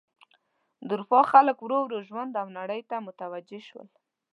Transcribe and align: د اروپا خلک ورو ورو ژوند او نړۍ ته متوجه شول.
د 0.87 0.89
اروپا 0.95 1.19
خلک 1.31 1.57
ورو 1.61 1.79
ورو 1.83 1.99
ژوند 2.07 2.31
او 2.41 2.47
نړۍ 2.57 2.81
ته 2.89 2.95
متوجه 3.07 3.59
شول. 3.67 3.87